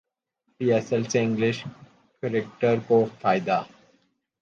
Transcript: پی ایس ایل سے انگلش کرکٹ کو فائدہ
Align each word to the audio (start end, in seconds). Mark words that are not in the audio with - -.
پی 0.61 0.65
ایس 0.73 0.87
ایل 0.93 1.03
سے 1.03 1.19
انگلش 1.19 1.63
کرکٹ 2.23 2.63
کو 2.87 3.03
فائدہ 3.21 3.61